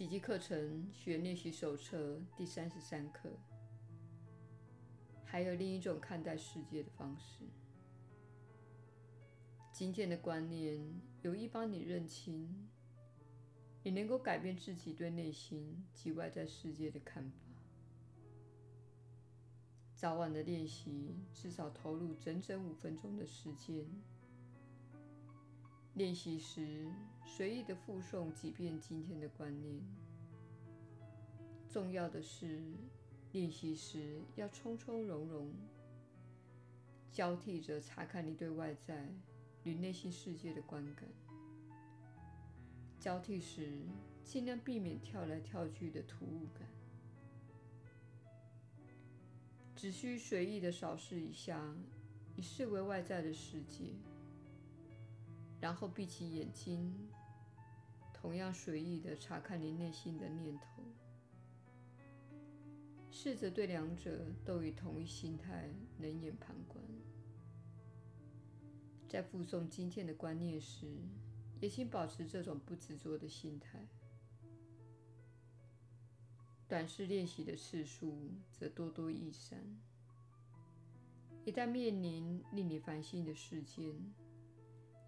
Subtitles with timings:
[0.00, 3.28] 奇迹课程学练习手册第三十三课。
[5.26, 7.44] 还有另一种看待世界的方式。
[9.70, 10.82] 今天的观念
[11.20, 12.66] 有意帮你认清，
[13.82, 17.36] 你能够改变自己对内心及外在世界的看法。
[19.94, 23.84] 早晚的练习至少投入整整五分钟的时间。
[26.00, 26.90] 练习时，
[27.26, 29.78] 随意的复诵几遍今天的观念。
[31.68, 32.72] 重要的是，
[33.32, 35.52] 练习时要从从容容，
[37.12, 39.12] 交替着查看你对外在
[39.62, 41.06] 与内心世界的观感。
[42.98, 43.82] 交替时，
[44.24, 46.66] 尽量避免跳来跳去的突兀感。
[49.76, 51.62] 只需随意的扫视一下
[52.34, 53.92] 你视为外在的世界，
[55.60, 56.92] 然后闭起眼睛，
[58.14, 60.82] 同样随意的查看你内心的念头，
[63.10, 66.82] 试着对两者都以同一心态冷眼旁观。
[69.06, 70.86] 在附送今天的观念时，
[71.60, 73.86] 也请保持这种不执着的心态。
[76.68, 79.58] 短时练习的次数则多多益善。
[81.44, 83.92] 一旦面临令你烦心的事件，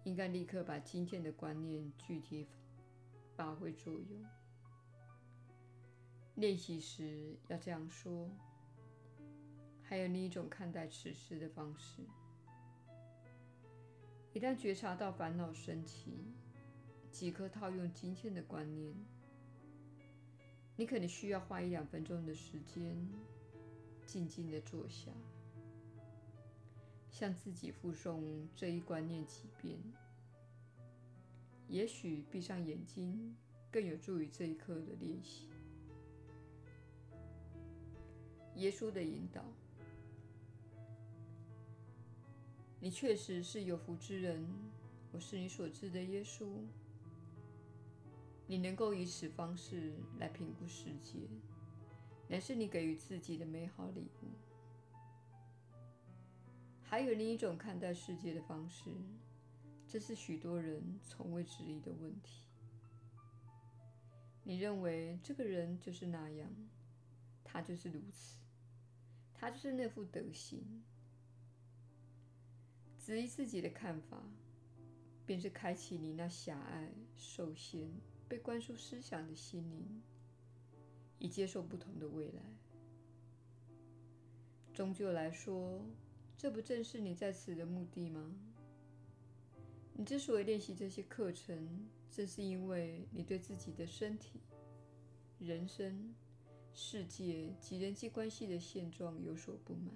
[0.03, 2.47] 应该立刻把今天的观念具体
[3.35, 4.25] 发挥作用。
[6.35, 8.29] 练习时要这样说：
[9.81, 12.01] 还有另一种看待此事的方式。
[14.33, 16.33] 一旦觉察到烦恼升起，
[17.11, 18.95] 即刻套用今天的观念。
[20.75, 23.07] 你可能需要花一两分钟的时间，
[24.07, 25.11] 静静的坐下，
[27.13, 28.23] 向自己复诵
[28.55, 29.77] 这一观念几遍。
[31.67, 33.35] 也许闭上眼睛
[33.71, 35.47] 更有助于这一刻的练习。
[38.55, 39.45] 耶稣的引导，
[42.79, 44.43] 你确实是有福之人。
[45.11, 46.47] 我是你所知的耶稣。
[48.47, 51.19] 你能够以此方式来评估世界，
[52.27, 54.52] 乃是你给予自己的美好礼物。
[56.93, 58.91] 还有另一种看待世界的方式，
[59.87, 62.43] 这是许多人从未质疑的问题。
[64.43, 66.47] 你认为这个人就是那样，
[67.43, 68.37] 他就是如此，
[69.33, 70.83] 他就是那副德行。
[72.99, 74.21] 质疑自己的看法，
[75.25, 77.89] 便是开启你那狭隘、受限。
[78.29, 80.03] 被灌输思想的心灵，
[81.17, 82.43] 以接受不同的未来。
[84.75, 85.83] 终究来说，
[86.43, 88.35] 这不正是你在此的目的吗？
[89.93, 94.41] 你之所以练习这些课程，正是因为你对自己的身体、
[95.39, 96.13] 人生、
[96.73, 99.95] 世界及人际关系的现状有所不满。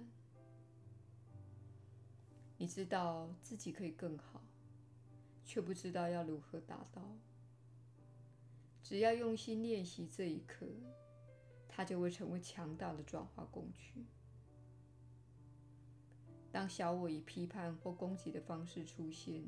[2.56, 4.42] 你知道自己可以更好，
[5.44, 7.14] 却不知道要如何达到。
[8.82, 10.66] 只要用心练习这一课，
[11.68, 14.06] 它就会成为强大的转化工具。
[16.58, 19.44] 当小我以批判或攻击的方式出现，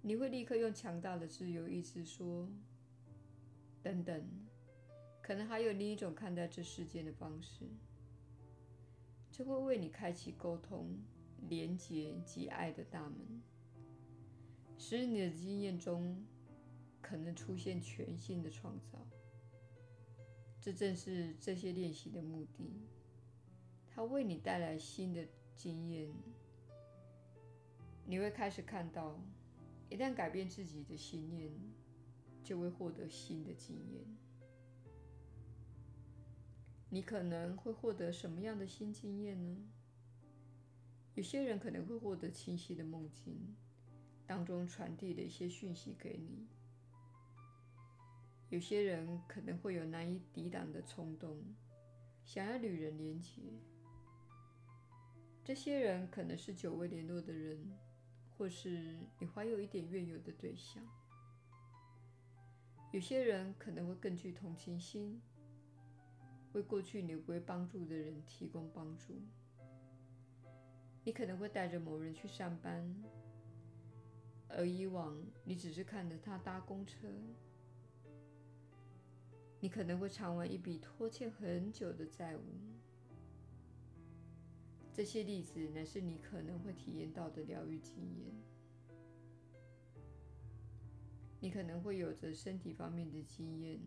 [0.00, 2.48] 你会立刻用强大的自由意志说
[3.84, 4.26] ：“等等，
[5.20, 7.66] 可能还有另一种看待这世界的方式。”
[9.30, 10.98] 这会为你开启沟通、
[11.46, 13.42] 连结及爱的大门，
[14.78, 16.24] 使你的经验中。
[17.02, 18.98] 可能出现全新的创造，
[20.58, 22.80] 这正是这些练习的目的。
[23.86, 25.26] 它为你带来新的
[25.58, 26.08] 经验，
[28.06, 29.20] 你会开始看到，
[29.90, 31.52] 一旦改变自己的信念，
[32.44, 34.06] 就会获得新的经验。
[36.88, 39.68] 你可能会获得什么样的新经验呢？
[41.16, 43.56] 有些人可能会获得清晰的梦境，
[44.28, 46.46] 当中传递了一些讯息给你。
[48.48, 51.36] 有些人可能会有难以抵挡的冲动，
[52.24, 53.42] 想要与人连接。
[55.48, 57.58] 这些人可能是久未联络的人，
[58.36, 60.86] 或是你怀有一点怨尤的对象。
[62.92, 65.18] 有些人可能会更具同情心，
[66.52, 69.22] 为过去你不会帮助的人提供帮助。
[71.02, 72.94] 你可能会带着某人去上班，
[74.48, 77.08] 而以往你只是看着他搭公车。
[79.60, 82.42] 你可能会偿还一笔拖欠很久的债务。
[84.98, 88.34] 这些例子乃是你可能会体验到的疗愈经验。
[91.38, 93.78] 你可能会有着身体方面的经验，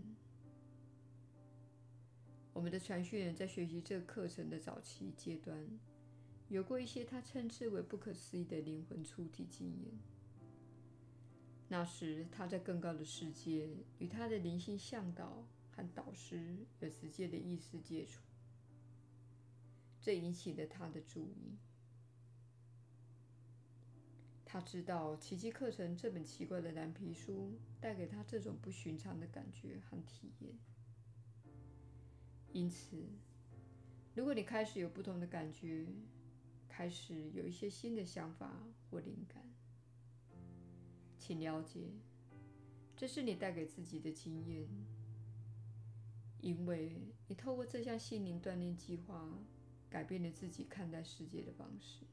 [2.53, 5.67] 我们的传讯人在学习这个课程的早期阶段，
[6.47, 9.91] 有过一些他称之为不可思议的灵魂出体经验。
[11.67, 13.69] 那时他在更高的世界，
[13.99, 18.21] 与他的灵性向导和导师有直接的意识接触，
[20.01, 21.57] 这引起了他的注意。
[24.43, 30.53] 他知道《奇迹课程》这本奇怪的蓝皮书带给他这种不寻常的感觉和体验。
[32.51, 32.97] 因此，
[34.13, 35.87] 如果你开始有不同的感觉，
[36.67, 38.51] 开始有一些新的想法
[38.89, 39.41] 或灵感，
[41.17, 41.93] 请了解，
[42.97, 44.67] 这是你带给自己的经验，
[46.41, 49.39] 因为你透过这项心灵锻炼计划，
[49.91, 52.05] 改变了自己看待世界的方式。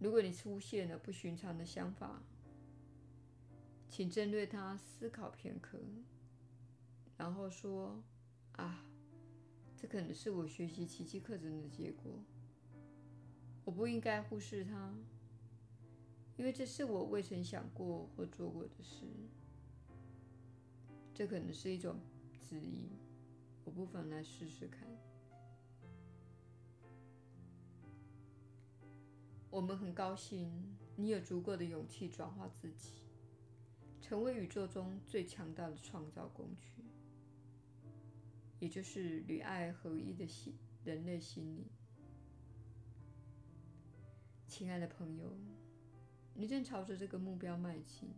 [0.00, 2.22] 如果你出现了不寻常的想法，
[3.88, 5.78] 请针对它思考片刻，
[7.18, 8.02] 然后说
[8.56, 8.84] ：“啊，
[9.76, 12.24] 这可能是我学习奇迹课程的结果。
[13.64, 14.94] 我不应该忽视它，
[16.38, 19.04] 因为这是我未曾想过或做过的事。
[21.12, 21.98] 这可能是一种
[22.40, 22.88] 指引，
[23.68, 24.88] 我不妨来试试看。”
[29.50, 30.50] 我们很高兴
[30.96, 32.94] 你有足够的勇气转化自己，
[34.00, 36.82] 成为宇宙中最强大的创造工具，
[38.58, 41.66] 也就是与爱合一的心人类心灵。
[44.46, 45.36] 亲爱的朋友，
[46.32, 48.14] 你正朝着这个目标迈进，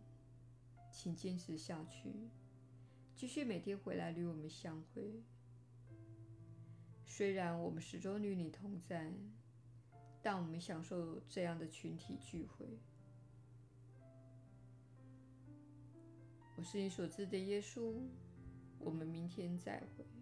[0.93, 2.31] 请坚持下去，
[3.17, 5.25] 继续每天回来与我们相会。
[7.11, 9.13] 虽然我们始终与你同在。
[10.23, 12.67] 但我们享受这样的群体聚会。
[16.57, 17.95] 我是你所知的耶稣。
[18.79, 20.20] 我们明天再会。